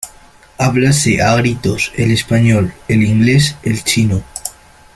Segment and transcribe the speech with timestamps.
[0.57, 4.23] hablase a gritos el español, el inglés, el chino.